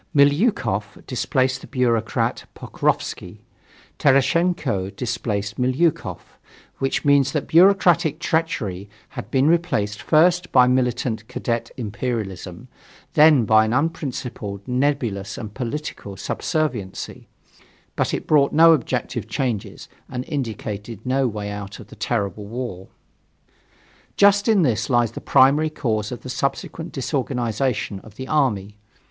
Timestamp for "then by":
13.13-13.63